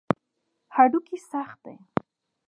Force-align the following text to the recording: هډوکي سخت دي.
هډوکي 0.75 1.17
سخت 1.29 1.59
دي. 1.65 1.75